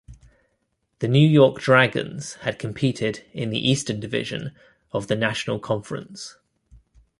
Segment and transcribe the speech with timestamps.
[0.97, 4.51] The New York Dragons had competed in the Eastern Division
[4.91, 6.37] of the National Conference.